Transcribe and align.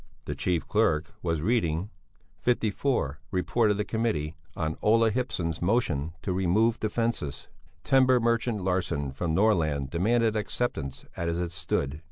The 0.25 0.33
chief 0.33 0.67
clerk 0.67 1.13
was 1.21 1.43
reading: 1.43 1.91
54. 2.39 3.19
Report 3.29 3.69
of 3.69 3.77
the 3.77 3.85
Committee 3.85 4.35
on 4.55 4.75
Ola 4.81 5.11
Hipsson's 5.11 5.61
motion 5.61 6.13
to 6.23 6.33
remove 6.33 6.79
the 6.79 6.89
fences. 6.89 7.47
Timber 7.83 8.19
merchant 8.19 8.63
Larsson 8.63 9.11
from 9.11 9.35
Norrland 9.35 9.91
demanded 9.91 10.35
acceptance 10.35 11.05
as 11.15 11.37
it 11.37 11.51
stood. 11.51 11.99